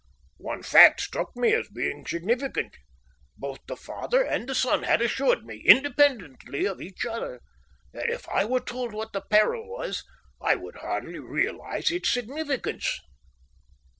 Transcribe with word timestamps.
One 0.39 0.63
fact 0.63 0.99
struck 0.99 1.35
me 1.35 1.53
as 1.53 1.69
being 1.69 2.07
significant. 2.07 2.75
Both 3.37 3.59
the 3.67 3.75
father 3.77 4.23
and 4.23 4.49
the 4.49 4.55
son 4.55 4.81
had 4.81 4.99
assured 4.99 5.45
me, 5.45 5.57
independently 5.57 6.65
of 6.65 6.81
each 6.81 7.05
other, 7.05 7.39
that 7.93 8.09
if 8.09 8.27
I 8.27 8.45
were 8.45 8.61
told 8.61 8.93
what 8.93 9.13
the 9.13 9.21
peril 9.21 9.69
was, 9.69 10.03
I 10.41 10.55
would 10.55 10.77
hardly 10.77 11.19
realise 11.19 11.91
its 11.91 12.09
significance. 12.09 12.99